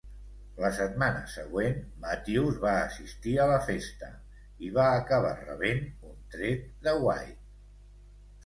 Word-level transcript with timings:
La 0.61 0.69
setmana 0.77 1.19
següent, 1.33 1.75
Mathews 2.05 2.57
va 2.63 2.73
assistir 2.87 3.35
a 3.43 3.47
la 3.51 3.59
festa 3.67 4.09
i 4.69 4.73
va 4.79 4.87
acabar 5.03 5.37
rebent 5.45 5.87
un 6.13 6.17
tret 6.37 6.65
de 6.89 6.97
White. 7.05 7.55